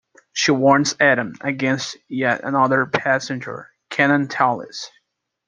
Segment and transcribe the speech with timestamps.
[0.33, 4.89] She warns Adam against yet another passenger, Canon Tallis.